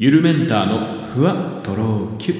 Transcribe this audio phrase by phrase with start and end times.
[0.00, 2.34] ゆるメンターのふわとろきゅ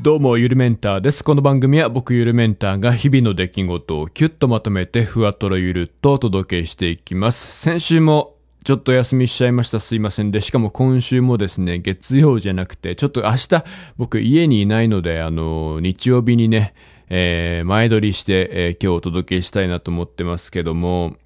[0.00, 1.22] どうもゆるメンターです。
[1.22, 7.60] この番組は僕ゆるメンターが日々の出来事をキュッとまとめてふわとろゆるっとお届けしていきます。
[7.60, 9.78] 先週もちょっと休みしちゃいました。
[9.78, 10.40] すいませんで。
[10.40, 13.64] しかも今週もですね月曜じゃなくてちょっと明日
[13.98, 16.72] 僕家にいないのであの日曜日にね
[17.10, 21.16] えー、前撮りして、えー、今日お届けしたいなと思ってますけども、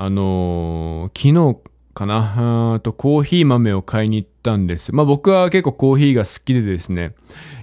[0.00, 1.58] あのー、昨日
[1.92, 2.74] かな？
[2.74, 4.94] あとコーヒー豆を買いに行ったんです。
[4.94, 7.16] まあ僕は結構コーヒーが好きでですね、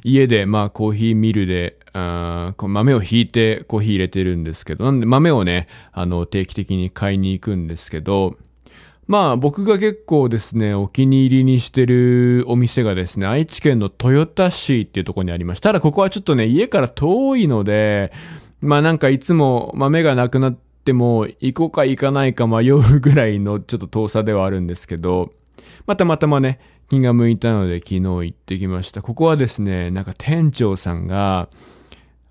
[0.03, 8.35] 家でまあコーヒーミルで、あこ豆をひいてコーヒー入れてるんですけど、なんで豆をね、あの定期的に買いに行くんですけど、
[9.07, 15.69] まあ僕が結構ですね、お気に入りにしてるお店がですね、愛知県の豊田市っていうところにありました。
[15.69, 18.11] ただここはちょっとね、家から遠いので、
[18.59, 25.33] まあなんかいつも豆がなくなっても行こうか行かないか迷うぐらいのちょっと遠さではあるんですけど、
[25.87, 26.59] またまたまね、
[26.89, 29.01] 気が向いたので昨日行ってきました。
[29.01, 31.49] ここはですね、なんか店長さんが、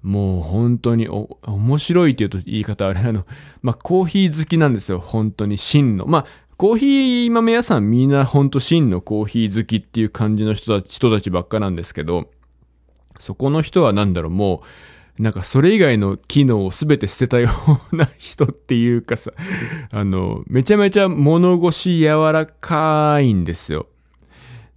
[0.02, 3.26] もう本当にお、面白いって言うと言い方あれあの、
[3.62, 5.00] まあ、コーヒー好きなんですよ。
[5.00, 6.06] 本当に真の。
[6.06, 12.30] まあ、コーヒー豆屋さんみんなほんと真のコーヒー好きっていう感じの人たち、人たちばっかなんですけど、
[13.18, 14.66] そこの人はなんだろう、もう、
[15.18, 17.48] なんかそれ以外の機能を全て捨てたよ
[17.92, 19.32] うな人っていうかさ、
[19.92, 23.86] あの、めちゃめちゃ物腰柔らかいんですよ。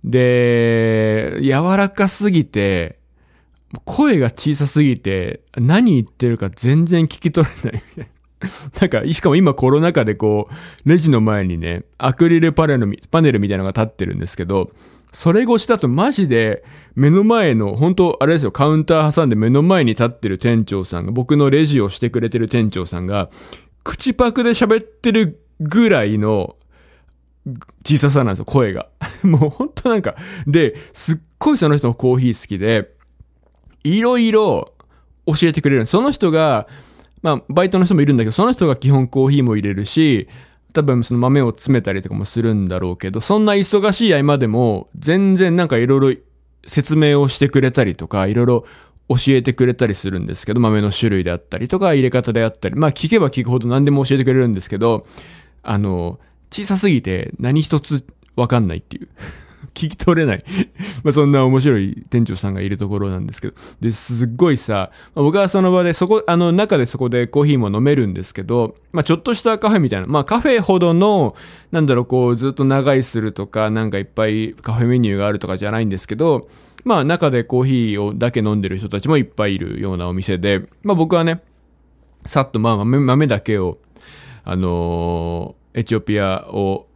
[0.04, 3.00] で、柔らかすぎて、
[3.84, 8.17] 声が小さすぎて、何言ってるか全然聞き取れないみたいな。
[8.80, 10.48] なんか、しかも今コロナ禍でこ
[10.86, 14.70] う、レジの前にね、アクリルパネル、パネルみたいなのが立ってるんですけど、
[15.12, 16.64] それ越しだとマジで
[16.96, 23.30] 目の前の、本当あれですよ、カウンター挟んで目の前に立ってる店長さんが、僕のレジをしてくれてる店長さんが、
[23.84, 26.58] 口パクで喋ってるぐらいの
[27.86, 28.88] 小ささなんですよ、声が。
[29.24, 32.92] もう本当なんか、で、すっごいその人のコーヒー好きで、
[33.84, 34.74] いろいろ
[35.26, 35.86] 教えてくれる。
[35.86, 36.68] その人が、
[37.22, 40.28] まあ、バイトの人もいるんだけど、その人が基本コーヒーも入れるし、
[40.74, 46.22] 多分その豆を詰めたりとかもするんだろうけど、そんな忙しい合間でも、全然なんかいろいろ
[46.68, 48.66] 説明をしてくれたりとか、いろいろ
[49.10, 55.06] 教えてくれたりするんですけど、豆の種類であったりとか、入れ方であったり、まあ聞けば聞くほど何でも教えてくれるんですけど、
[55.64, 56.20] あの、
[56.52, 58.06] 小さすぎて何一つ
[58.36, 59.08] わかんないっていう。
[59.74, 60.44] 聞き取れない
[61.04, 63.54] まあそんな面白い店長さんがいるところなんですけど。
[63.82, 71.36] で、すっごいさ、まあ、僕はその場でそこ、あの中でそこでコーヒーも飲めるんですけど、まあちょっとしたカフェみたいな、まあカフェほどの、
[71.72, 76.48] なんだろう、こうずっと長居するとか、なんかいっぱいカフェメニューがあるとかじゃないんですけど、
[76.84, 81.42] まあ中でコーヒーをだけ飲んでる人たちもいっぱいいるようなお店で、まあ僕はね、
[82.26, 83.78] さっとまあ豆だけを、
[84.44, 86.88] あのー、エチオピアを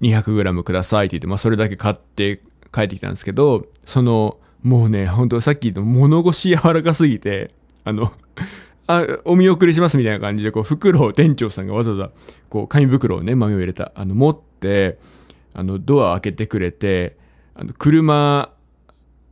[0.00, 2.40] 200g くださいって言って、まあそれだけ買って
[2.72, 7.50] 帰ってきたんですけど、その、もうね、ほんとさっき言った物腰柔らかすぎて、
[7.84, 8.12] あの、
[8.86, 12.10] あ、お見送りしますみたいな感じで、こう、袋を店長さんがわざわざ、
[12.48, 14.98] こう、紙袋をね、豆を入れた、あの、持って、
[15.54, 17.16] あの、ドア開けてくれて、
[17.54, 18.50] あの、車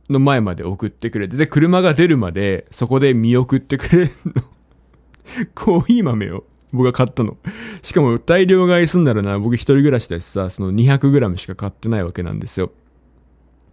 [0.09, 4.43] の前まで送ってくれて、で、車が出るまで、そこで見送ってくれるの。
[5.55, 6.45] コーヒー豆を。
[6.73, 7.37] 僕が買ったの。
[7.83, 12.71] しかも大量買いすんならな、僕一人暮らしだしさ、その 200g しか買ってないわけなんですよ。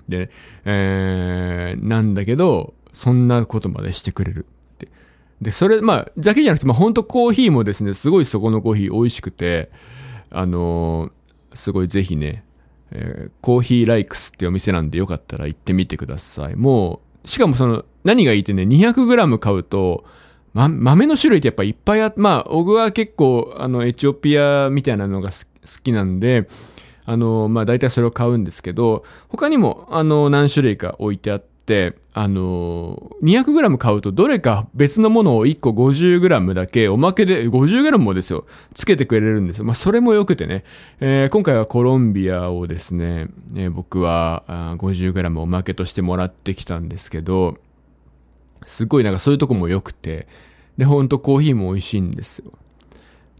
[0.08, 0.30] で、
[0.66, 4.46] えー、なんだけど、そんなことまでしてくれる。
[4.78, 4.88] で、
[5.40, 9.70] でそれ、まあ、だけじゃなくて、まあ、ほんとコーヒーもですね、すごいそこのコーヒー美味しくて、
[10.30, 12.44] あのー、すごいぜひね、
[12.92, 16.56] えー、コーヒーライクスってお店なんでよかったら行ってみてください。
[16.56, 20.04] もう、しかもその、何がいいってね、200g 買うと、
[20.52, 25.36] ま、豆の種類ってやっぱいっぱいあって、まあ、僕は結構、あの、エチオピアみたいなのが好
[25.82, 26.46] きなんで、
[27.06, 38.44] あの、まあ、大体それを買うんですけど、他にも、あの、何種類か置いてあって、あの、200g 買うとどれか別のものを1個 50g だけおまけで、50g もですよ、
[38.74, 39.64] つけてくれるんですよ。
[39.64, 40.64] まあ、それも良くてね、
[41.00, 47.58] えー、今回はコロンビアをですね、えー、僕は 50g おまけとしてもらってきたんですけど、
[48.66, 50.26] すごいなんかそういうとこも良くて、
[50.78, 52.52] で、ほんとコーヒーも美味しいんですよ。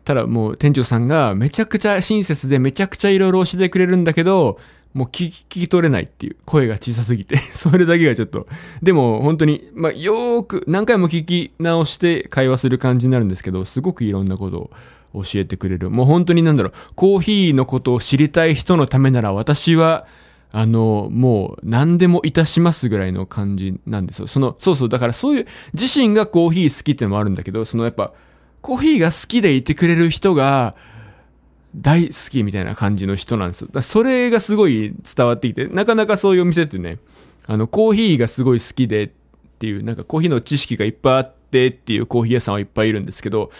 [0.05, 4.59] ただもう店長さんがめちゃくちゃ親切でめちゃくちゃいろいろ教えてくれるんだけど、
[4.93, 8.47] もう聞き、聞き取れないっていう声が小さすぎて それだけがちょっと、
[8.83, 14.71] でも本当に、まあ、よーく何回も聞き直して会話する感じになるんですけど、すごくいろんなこと
[15.13, 15.91] を教えてくれる。
[15.91, 20.07] もう本当になんだろう、コーヒーのことを知りたい人のためなら私は、
[20.53, 24.27] あの、もう何でもいたしますぐらいの感じなんですよ。
[24.27, 28.13] その、そうそう、だからそういう、自身がコーヒー好きってのもあるんだけど、そのやっぱ、
[28.61, 30.75] コーヒーが好きでいてくれる人が、
[31.77, 33.69] 大好きみたいな感じの人なんですよ。
[33.73, 36.99] だそれがすごい伝わってきて、なかなかそういうお店ってね、
[37.47, 39.11] あの、コーヒーがすごい好きでっ
[39.59, 43.53] ていう、なんかコーヒーの知識がいっぱいあってっていうコーヒー屋さんはいっぱいいるんですけど、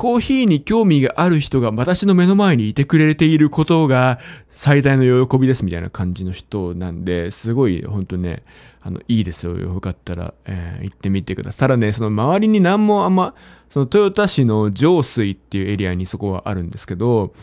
[0.00, 4.18] コーヒーに興味がある人が私の目の前にいてくれていることが
[4.48, 8.42] 最大の喜びですみたいな感じの人なんで、すごい本当ね、
[8.80, 9.54] あの、いいですよ。
[9.58, 11.58] よかったら、えー、行ってみてください。
[11.58, 13.34] ただね、その周りに何もあんま、
[13.68, 17.34] その豊田市の上水っていうエリアにそこはあるんですけど、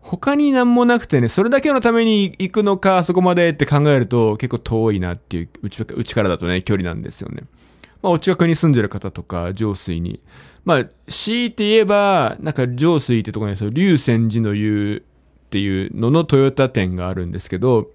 [0.00, 7.44] 他に何もなくてね、それだけのために行くのか、そこまでって考えると結構遠いなっていう、うちうちからだとね、距離なんですよね。
[8.02, 10.20] まあ、お近くに住んでる方とか、上水に。
[10.64, 15.04] まあ、強いて言えば、なんか上水ってとこに、その、竜泉寺の湯
[15.46, 17.90] っていうののトヨタ店があるんですけど、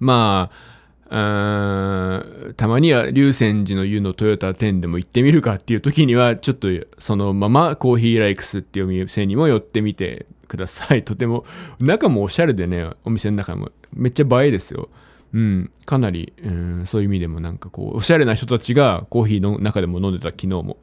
[0.00, 0.78] まあ、
[1.10, 6.68] たまには竜泉寺の湯のトヨタ店でも行ってみるかっていう時には、ちょっと
[6.98, 11.04] そのままコーヒーライクスっていうお店にも寄ってみてください。
[11.04, 11.44] とても、
[11.80, 14.90] 中もおしゃれでね、お店の中もめっちゃ映えですよ。
[15.32, 20.78] うん、かなり、うん、そういう意味でもなんかこう、おしゃれな人たちがコーヒーの中でも飲んでた昨日も。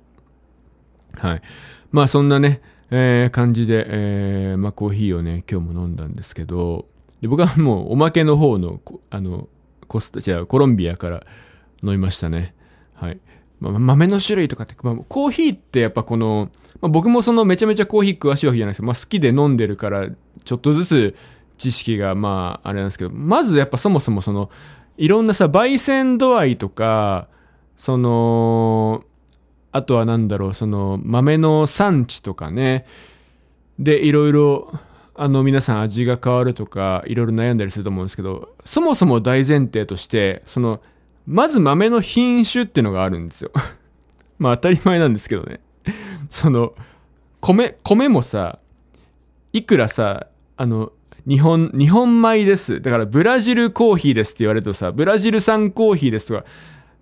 [1.18, 1.42] はい。
[1.92, 2.62] まあそんなね、
[2.92, 6.86] えー、感じで、えー、まあコーヒーをね、今日も飲んだんですけど、
[7.22, 9.50] で僕はもうおまけの方の、あの、
[9.88, 11.26] コスタ、じゃコロンビアから
[11.82, 12.54] 飲みましたね。
[12.94, 13.20] はい。
[13.60, 16.50] まあ、豆の種類とかって、まあ、コーヒーってやっぱこの、
[16.82, 20.10] まあ、僕もそのめちゃめちゃコーヒー詳しいわけじゃないですけど、まあ、好きで飲んでるから、
[20.44, 21.16] ちょっとずつ
[21.58, 24.50] 知識がまあ、あれなんですけど、まずやっぱそもそもその、
[24.98, 27.28] いろんなさ、焙煎度合いとか、
[27.76, 29.04] その、
[29.72, 32.86] あとはなんだろう、その、豆の産地とかね、
[33.78, 34.72] で、いろいろ、
[35.16, 40.82] あの、皆さん味が変わるとか、いろいろ悩んだりすると思うんですけど、そもそも大前提として、その、
[41.26, 43.52] まず豆の品種っていうのがあるんですよ。
[44.40, 45.60] まあ当たり前なんですけどね。
[46.30, 46.74] その、
[47.42, 48.60] 米、米もさ、
[49.54, 50.92] いくらさ、あの、
[51.28, 52.82] 日本、日本米です。
[52.82, 56.46] だからブラジルコーヒーですって言われるとさ、ブラジル産コーヒーですとか、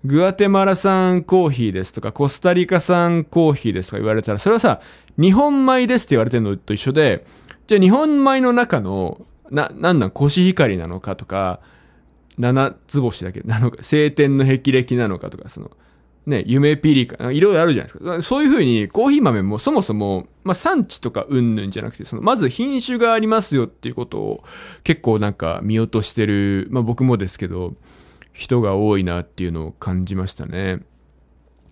[0.05, 4.81] グアテマラ産コーヒーですとか、コスタリカ産コーヒーですとか言われたら、それはさ、
[5.17, 7.25] 日本米ですって言われてるのと一緒で、
[7.67, 11.59] じゃあ日本米の中の、な、なんなん、コシヒカリなのかとか、
[12.37, 13.41] 七つ星だけ？
[13.41, 15.69] なのか、晴天の霹靂なのかとか、その、
[16.25, 18.21] ね、夢ピリカ、いろいろあるじゃないですか。
[18.21, 24.43] そういうふうに、コーヒー豆もそもそも、まあ、産地とかうんぬんじゃなくて、その、まず品種がありますよっていうことを、
[24.83, 27.73] 結構なんか見落としてる、まあ、僕もですけど、
[28.31, 30.79] 人が多いなっていうのを感じましたね。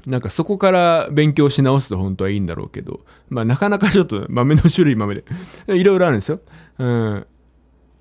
[0.05, 5.23] なんかそこから勉強し直すと本当はいいんだろうけど、まあなかなかちょっと豆の種類豆で、
[5.67, 6.39] いろいろあるんですよ。
[6.79, 7.27] うん。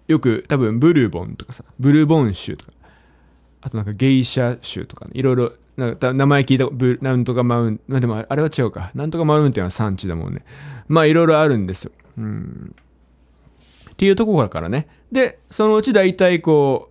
[0.08, 2.72] よく多分ブルーボンとかさ、ブルーボン州とか、
[3.60, 8.90] あとなんかゲイシャ州とかね、いろいろ、なんか名前聞いた、ブなんとかマウン、まあでもあれは違うか。
[8.94, 10.44] なんとかマウンテンは産地だもんね。
[10.88, 11.92] まあいろいろあるんですよ。
[12.18, 12.74] うん。
[13.92, 14.88] っていうところからね。
[15.10, 16.90] で、そのうち大体こ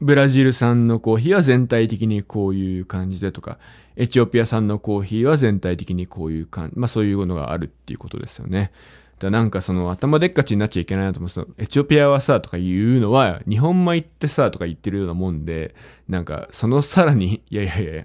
[0.00, 3.58] う、ブラジル産のコーヒーは全体的にこういう感じでとか、
[3.96, 8.72] エチオピア産のコーヒーは全体的にこういう感じ、まあそういうのがあるっていうことですよね。
[9.18, 15.74] だなんかその頭でっかちになっちゃいけないなと思うと、エチオピアはさとか言うのは、日本米ってさとか言ってるようなもんで、
[16.08, 18.04] なんかそのさらに、 いやいやいや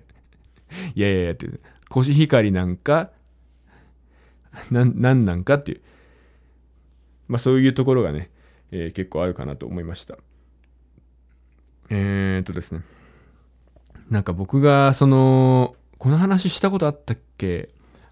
[0.96, 1.48] いや、いやいやって、
[1.90, 3.12] コシヒカリなんか、
[4.72, 5.82] な、なんなんかっていう。
[7.28, 8.30] まあそういうところがね、
[8.72, 10.18] えー、結構あるかなと思いました。
[11.90, 12.82] えー、っとですね。
[14.10, 17.70] なんか僕がその、この話したことあったっけ？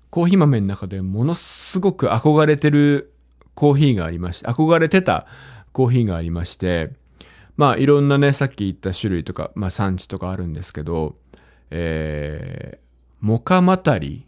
[0.10, 3.14] コーヒー豆の中でものすごく憧れてる
[3.54, 5.26] コーヒーがありまして、憧れてた
[5.72, 6.92] コーヒーがありまして、
[7.56, 11.16] まあいろんなね、さっき言った種類とか、まあ産地とかあるんですけど、
[11.72, 14.26] えー、モカマタリ、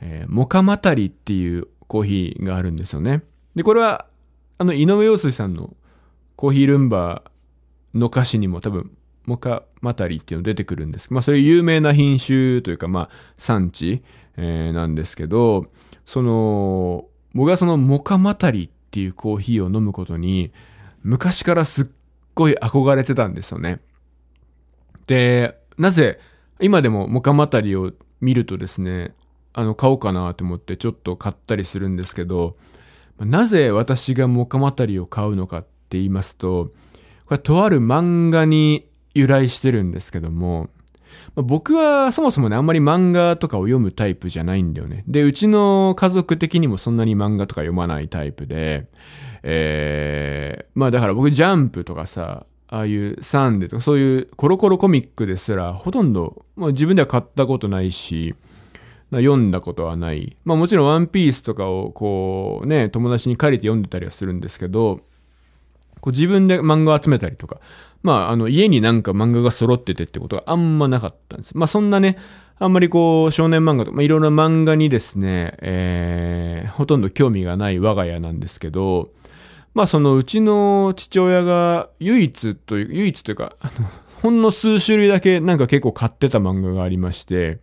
[0.00, 3.22] えー、モカマタリっていうコーヒーがあるんですよね。
[3.54, 4.06] で、これは、
[4.58, 5.74] あの、井上陽水さんの
[6.34, 8.90] コーヒールンバーの歌詞にも多分
[9.26, 11.12] モカマタリっていうの出てくるんです。
[11.12, 14.02] まあ、それ有名な品種というか、まあ、産地、
[14.36, 15.66] えー、なんですけど、
[16.04, 20.52] その、僕はそのモカマタリっていうコーヒーを飲むことに、
[21.02, 21.86] 昔からすっ
[22.34, 23.80] ごい憧れてたんですよね。
[25.06, 26.18] で、なぜ、
[26.60, 29.14] 今でもモカマタリを見るとですね、
[29.52, 32.54] あの、買おうかなと思ってちょっと買ったりするんですけど、
[33.18, 36.68] なぜ私がモカマタリを買うのかって言いますと、
[37.26, 40.68] これとある漫画に由来してるんですけども、
[41.34, 45.04] まあ、僕はそもそもね、あんまり漫画とかを読むタイプじゃないんだよね。
[45.06, 48.86] で、うちの家族的にもそんなに漫画とか読まないタイプで、
[49.42, 58.34] えー、まあだから僕ジャンプとかさ、ああいうサンデーとかそういうコロコロコミックですらほとんど、まあ、自分では買ったことないし、
[59.10, 60.36] 読んだことはない。
[60.44, 65.00] まあもちろんワンピースとかをこうね、友達に借りて読んでたりはするんですけど、
[66.00, 67.60] こう自分で漫画を集めたりとか、
[68.02, 71.56] まああの家になんか漫画が揃っててってことがあんまなかったんです。
[71.56, 72.16] まあそんなね、
[72.58, 79.10] あんまりこう少年漫画とか、まあいろんな漫画にですね、えー、ほとんど興味がない我が家なんですけど、
[79.76, 83.86] まあそのうちの父親が唯一という、唯一というか、あの、
[84.22, 87.58] ほんの数種類だけなんか結構買ってた漫画がありまして、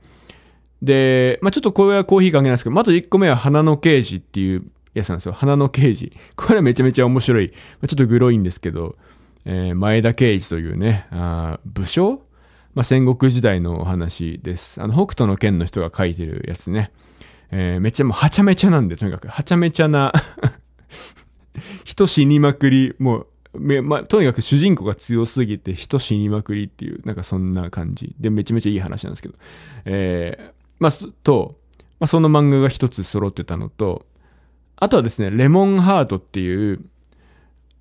[0.84, 5.32] で、まあちょっとこれはコーヒー関係ないですけど、まず1個目は花の刑事っていうやつなんですよ。
[5.32, 6.14] 花の刑事。
[6.36, 7.50] これはめちゃめちゃ面白い。
[7.50, 8.96] ちょっとグロいんですけど、
[9.46, 12.22] えー、前田刑事というね、あ武将？
[12.76, 14.80] まあ、戦国時代のお話です。
[14.84, 16.92] あの、北斗の剣の人が書いてるやつね。
[17.50, 20.14] えー、めっちゃもうはちゃめちゃなんで、とにかく、はちゃめちゃな
[21.84, 23.28] 人死にまくり、もう、
[23.60, 28.16] め、ま、とにかく主人公が強すぎて人死にまくりっていう、なんかそんな感じ。
[28.20, 29.36] で、めちゃめちゃいい話なんですけど。
[29.86, 30.92] えー、まあ、
[31.24, 31.56] と、
[32.00, 34.06] まあ、その漫画が一つ揃ってたのと、
[34.76, 36.84] あとはですね、レモンハートっていう、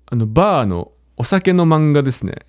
[0.05, 2.45] あの、バーのお酒の漫画ですね。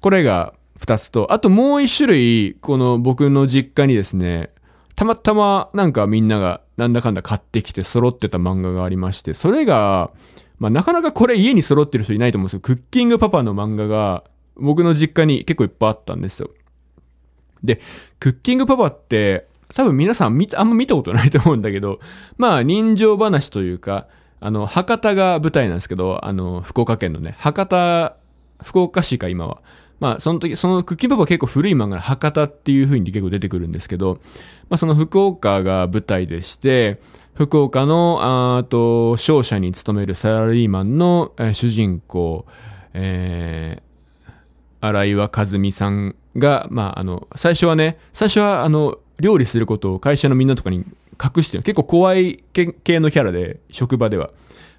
[0.00, 4.50] これが二つと、あともう一種類、この僕の実家にですね、
[4.96, 10.10] たまたまなんかみんながなんだかんだ買ってきて揃ってた漫画がありまして、それが、
[10.58, 12.60] まあなかなかこれ家に揃ってる人いないと思うんですよ。
[12.60, 14.24] クッキングパパの漫画が
[14.56, 16.50] 僕の実家に結構いっぱいあったんですよ。
[17.62, 17.80] で、
[18.18, 22.00] クッキングパパって多分皆さん見あんま見たことないと思うんだけど、
[22.38, 24.06] まあ人情話というか、
[24.40, 28.16] あの、博多が舞台なんですけど、あの、福岡県のね、博多、
[28.62, 29.60] 福岡市か今は。
[29.98, 34.18] まあ、その時、そのクッキンパパは結構古い漫画の博多っていう風に結構出てくるんですけど、
[34.68, 37.00] まあ、その福岡が舞台でして、
[37.34, 42.46] 福岡の、あと、商社に勤めるサラリーマンの、えー、主人公、
[42.92, 44.32] えー、
[44.80, 50.84] 荒岩和美さんが、まあ、あの、最初はね、最初は、あの、料理することを会社のみんなとかに
[51.22, 51.62] 隠してる。
[51.62, 54.30] 結構怖い系のキャラで、職場では。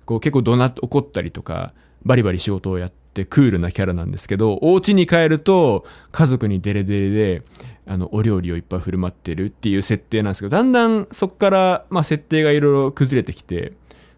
[0.06, 1.74] こう結構怒鳴って怒ったりとか、
[2.06, 7.44] バリバリ仕事をやってクールなキャラなんですけど、お家に帰ると家族にデレデレで、
[7.86, 13.74] あの、お料理をいっぱい振る舞ってるっていう設定なんですけど、だんだんそこから、まあ設定がいろいろ崩れてきて、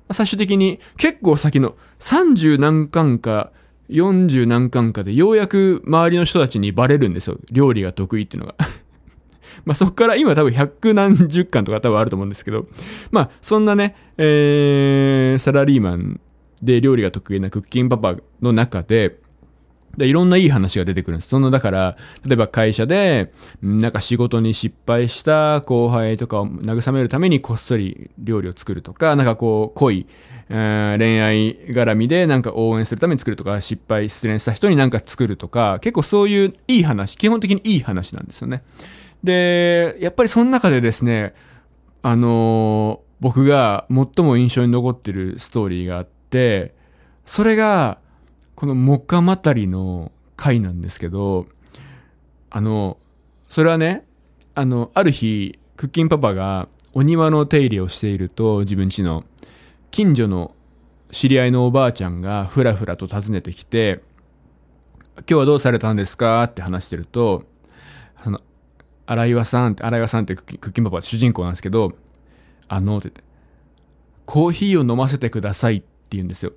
[0.07, 3.51] まあ、最終的に結構先の30何巻か
[3.89, 7.37] 40何巻かでようやく周りの人たちにバレるんですよ。
[7.51, 8.55] 料理が得意っていうのが。
[9.65, 12.67] まあそこから今多分百何十巻とか多分あると思うんですけど、
[13.11, 16.19] まあそんなね、えー、サラリーマン
[16.61, 19.19] で、料理が得意なクッキンパパの中で、
[19.97, 21.29] で、いろんないい話が出てくるんです。
[21.29, 30.05] その、だから、例えば会社で、なんか仕事に失敗した後輩とかを慰めるためにこっそり料理を作るとか、なんかこう、濃い、
[30.49, 38.61] えー、恋愛絡みでなんか応援するために作るとか、失敗、失恋した人になんか作るとか、結構そういういい話、基本的にいい話なんですよね。
[39.23, 41.33] で、やっぱりその中でですね、
[42.03, 46.18] あのー、僕が最も印象に残ってるストーリーがあって、、
[47.25, 47.99] それが、
[48.55, 51.47] このモカマタリの回なんですけど、
[52.49, 52.97] あの、
[53.47, 54.05] それはね、
[54.55, 59.23] あの、ある日、クッキンパパがお庭の手入れをしていると、自分家の
[59.91, 60.53] 近所の
[61.11, 64.01] 知り合いのおばあちゃんがふらふらと訪ねてきて、
[65.17, 66.43] 今日はどうされたんですか？
[66.43, 67.45] って話してると、
[68.23, 68.41] その、
[69.05, 71.93] 荒岩さんって、荒岩さんってクッキンパパ主人公なんですけど、
[72.67, 73.23] あの、って言って、
[74.25, 76.53] コーヒーを飲ませてくださいっって言うんですよ。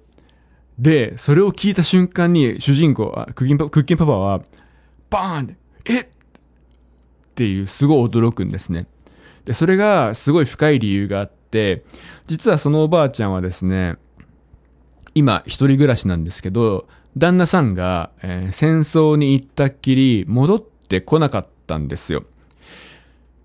[0.78, 4.40] で、それを聞いた瞬間に主人公、クッキンパクッキンパパは、
[5.10, 6.06] バーンって、えっ
[7.34, 8.86] ていうすごい驚くんですね。
[9.44, 11.84] で、それがすごい深い理由があって、
[12.26, 13.96] 実はそのおばあちゃんはですね、
[15.14, 22.24] 今一人暮らしなんですけど、旦那さんが、えー、戦争に行ったっきり戻ってこなかったんですよ。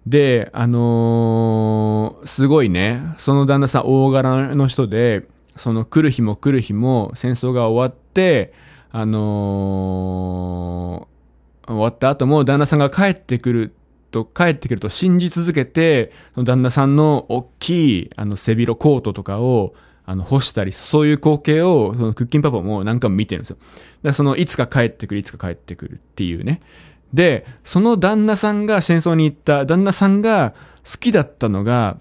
[0.06, 8.54] で、あのー、すごいね、その旦那さん大柄の人で、その来る日も来る日も戦争が終わって、
[8.92, 13.74] あのー、終わった後も旦那さんが帰ってくる
[14.12, 19.74] と、帰ってくると信じ続けて、その旦那さんの大きい、あの、背広コートとかを、
[20.06, 23.58] あの、干したり、そういう光景を、そのクッキンパパも何回も見てるんですよ。
[23.58, 23.72] だか
[24.04, 26.62] らその、いつか帰ってくる、いつか帰ってくるっていうね。
[27.14, 30.54] で、その旦那さんが戦争に行った旦那さんが
[30.90, 31.98] 好きだったのが、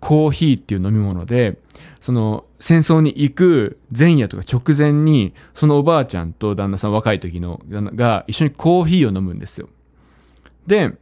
[0.00, 1.58] コーヒーっていう飲み物で、
[2.00, 9.68] その戦争に行く前夜とか直前に、そのおばあちゃんと旦那さん若い時のが一緒にコーヒーを飲むんですよ。
[10.66, 10.92] で、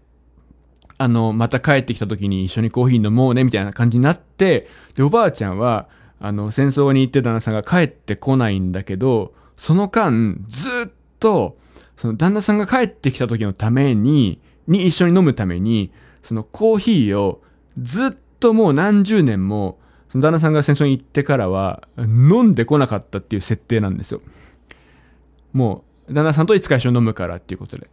[0.99, 5.89] あの、また帰ってきた時に一緒にコーヒー飲もうねみたいな感じになって、で、おばあちゃんは、
[6.21, 11.57] あの、戦争に行って旦那さんが帰ってこないんだけど、その間、ずっと、
[11.97, 17.43] その旦那さんが帰ってきた時のために、に一緒に飲むために、そのコーヒーを
[17.79, 18.11] ずっ
[18.41, 19.79] ともう何十年も、
[20.09, 24.21] その旦那さんが戦争に行ってからは飲んでこなかったっていう設定なんですよ。
[25.53, 27.89] もう、旦那さんといつか一緒に飲むからっていうことで。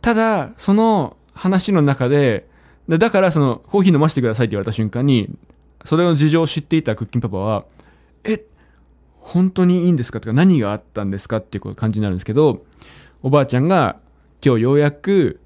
[0.00, 2.48] ただ、その話の中で、
[2.88, 5.28] だからそのコーヒー飲ませてくださいって言われた瞬間に、
[5.84, 7.64] それの事情を知っていたクッキンパパは、
[8.24, 8.44] え、
[9.18, 12.64] 本当にいいんですかとか何があったんですかっていう感じになるんですけど、
[13.22, 13.98] おばあちゃんが
[14.44, 15.40] 今日ようやく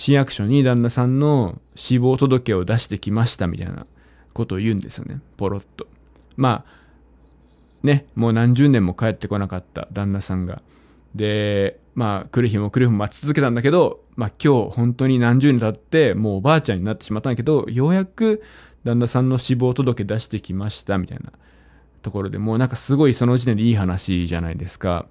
[0.00, 3.84] 市役所に旦那さんの死亡届を出してきましたみたいな
[4.32, 5.20] ことを言うんですよね。
[5.36, 5.86] ポロッと。
[6.38, 10.62] まあ、ね、もう何十年も帰ってこなかった旦那さんが。
[11.14, 18.42] で、まあ、来る日も来る日も待ち続けたんだけど、まあ今日本当に何十年経って、もうおばあちゃんになってしまったんだけど、ようやく
[18.84, 21.30] 旦那さんの死亡届出してきましたみたいな
[22.00, 25.04] ところでもうなんかすごいその時点でいい話じゃないですか。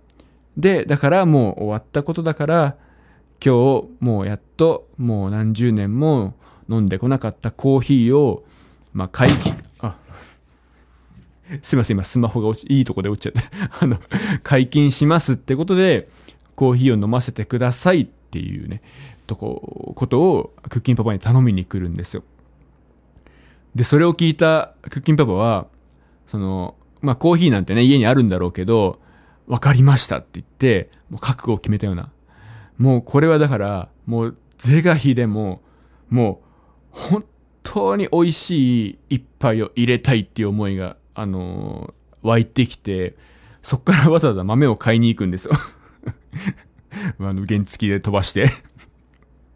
[0.57, 2.88] で、だからもう終わったことだから、
[3.43, 6.33] 今日もうやっともう何十年も
[6.69, 8.43] 飲んでこなかったコーヒーを、
[8.93, 9.95] まあ解禁、あ、
[11.63, 13.49] すいません、今スマホが落ち、いいとこで落ちちゃって
[13.81, 13.99] あの、
[14.43, 16.09] 解禁しますってことで、
[16.55, 18.81] コーヒーを飲ませてくださいっていうね、
[19.25, 22.23] とこ、ことをクッキンパパに頼みに来るんですよ。
[23.73, 25.67] で、それを聞いたクッキンパパは、
[26.27, 28.99] その、まあコーヒーなんてね、家にあるんだろうけど、
[29.47, 32.11] わかりましたって言って、もう覚悟を決めたような。
[32.79, 35.61] もうこれはだから、もう是が非でも、
[36.09, 36.41] も
[36.93, 37.25] う本
[37.61, 43.15] 当に美味しい一杯を入れたいっていう思いが、あのー、湧いてきて、
[43.61, 45.53] そっからわざわざ豆を買いに行くんですよ。
[47.19, 48.49] あの、原付きで飛ばして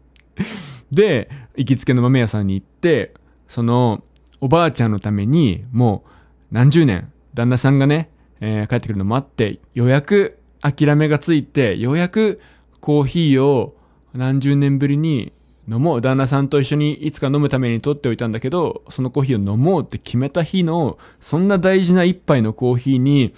[0.92, 3.14] で、行きつけの豆屋さんに行って、
[3.48, 4.04] その、
[4.40, 6.08] おばあちゃんのために、もう、
[6.50, 12.40] 何十年、旦那さんがね、えー、帰ってくるの待って、ようやく諦めがついて、ようやく
[12.84, 13.74] コーヒーを
[14.12, 15.32] 何十年ぶりに
[15.66, 16.00] 飲もう。
[16.02, 23.32] 旦那さんと一緒にいつか飲むために取っておいたんだけど、そのコーヒーを飲もうって決めた日の、そんな大事な一杯のコーヒーに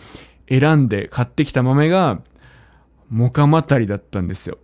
[0.48, 2.22] 選んで買ってきた豆が、
[3.08, 4.58] モカマタリだったんですよ。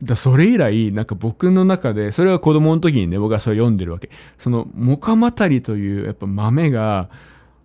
[0.00, 4.10] だそれ以来、なんか僕の中で、それは子供の時にね、僕はそれ読んでるわけ。
[4.38, 7.10] その、モカマタリという、やっぱ豆が、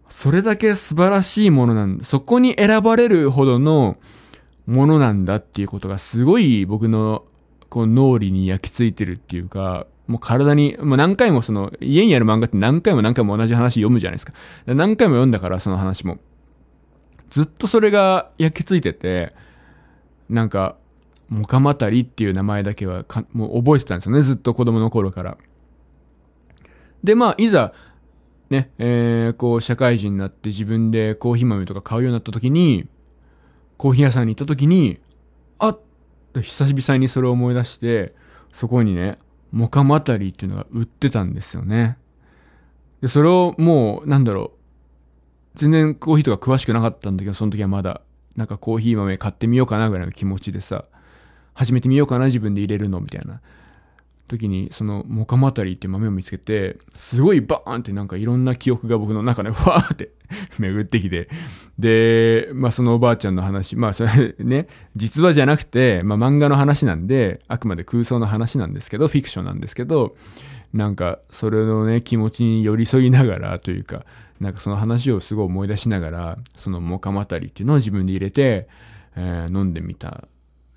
[0.09, 2.05] それだけ素晴らしいものなんだ。
[2.05, 3.97] そこに選ばれるほどの
[4.67, 7.23] ものなんだっていうことがすごい僕の
[7.69, 14.33] こう脳裏に焼き付いてるっていうか、もう体に、もう何回もその、家にある漫画って何回も何回も同じ話読むじゃないですか。
[14.65, 16.17] 何回も読んだからその話も。
[17.29, 19.33] ずっとそれが焼き付いてて、
[20.29, 20.77] なんか、
[21.27, 23.03] モカマタリっていう名前だけは
[23.33, 24.21] もう覚えてたんですよね。
[24.21, 25.37] ずっと子供の頃から。
[27.03, 27.73] で、まあ、いざ、
[28.49, 32.87] ね、えー、こう、社会人になって自分でコーヒー豆とか買うようになった時に、
[33.77, 34.99] コーヒー屋さんに行った時に、
[35.59, 35.79] あっ
[36.41, 38.13] 久々にそれを思い出して、
[38.51, 39.17] そこにね、
[39.51, 41.97] モカマタリーっていうのが売ってたんですよね。
[43.01, 44.57] で、それをもう、なんだろう、
[45.55, 48.01] 全然コーヒーとか詳しくなかったんだけど、その時はまだ、
[48.35, 50.85] なんかコーヒー豆買ってみようかなぐらいの気持ちでさ、
[51.53, 53.41] 始めてみようかな自分で入れるのみたいな
[54.27, 60.11] 時に、その、モカマタリっていう豆を見つけて、すごいバーンってなんかいろんな記憶が僕の中で、 わーって
[60.59, 61.29] 巡ってきて、
[61.79, 70.15] で、まあそのおばあちゃんの話、まあそれ ね、実話じゃなくて、まあ漫画の話なんで、あくまで空想の話なんですけど、フィクションなんですけど、
[70.73, 74.05] なんか、それのね、気持ちに寄り添いながらというか、
[74.39, 78.67] なんかその話をすごい思い出しながら、そのモカマタリっていうのを自分で入れて、
[79.15, 80.27] えー、飲んでみた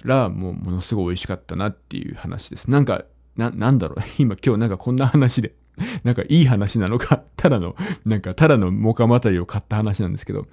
[0.04, 2.70] ら、もうものすごい美味しかったなっていう話です。
[2.70, 3.04] なんか、
[3.36, 4.02] な、なんだろう？
[4.18, 5.54] 今今日なんかこんな話で、
[6.04, 10.46] なんかいい話なのか、 ただの、なんかただのモカマタリを買った話なんですけど、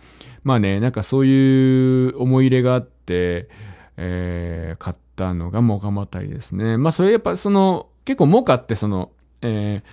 [0.43, 3.49] まあね、なんかそういう思い入れがあって、
[3.97, 6.77] えー、買ったのがモカマタリですね。
[6.77, 9.11] まあそれやっぱその、結構モカってその、
[9.41, 9.83] え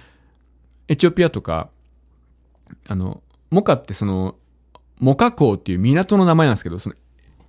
[0.88, 1.70] ー、エチオピアとか、
[2.86, 4.36] あの、モカってその、
[5.00, 6.94] モカ港っていう港の名前なんですけど、その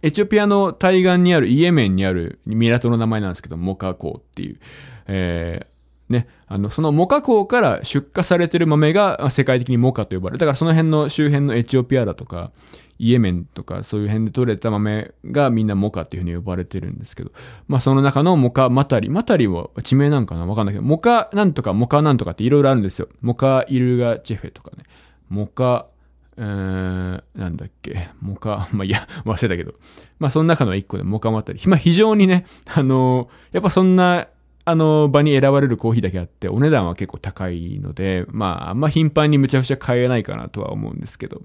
[0.01, 4.59] エチオピアの対岸にあるイエメンにある港の名前なんですけど、モカ港っていう。
[5.07, 10.37] えー、ね、あの、そのモカ港から出荷されてる豆が世界的にモカと呼ばれる。
[10.39, 12.51] だからその辺の周辺のエチオピアだとか、
[12.97, 17.31] イエメンとかそういう辺で取れた豆がみんなモカっていうふうに呼ばれてるんですけど、
[17.67, 23.09] まあその中のモカマタリ、マタリは地名なんかなわかんないけど、モカなんとかモカなんとかっていろいろあるんですよ。
[23.21, 24.83] モカイルガチェフェとかね。
[25.29, 25.87] モカ、
[26.37, 29.75] えー、なんだっけ、モカ、 まあいや、忘れたけど。
[30.19, 31.61] まあその中の一個でモカマタリ。
[31.65, 34.27] まあ非常にね、あのー、やっぱそんな
[34.67, 41.43] あの場に選ばれるコーヒーだけあって、お値段は結構高いので、まあ、あんま頻繁にむちゃくちゃ買えないかなとは思うんですけど、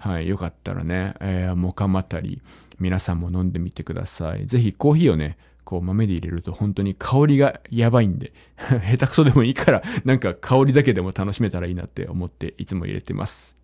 [0.00, 2.42] はい、よかったらね、えー、モカマタリ、
[2.80, 4.46] 皆さんも飲んでみてください。
[4.46, 13.55] ぜひコーヒーをね、こう豆で入れると本当に香りがやばいんで、 下手くそでもいいから、なんか香りだけでも楽しめたらいいなって思っていつも入れてます。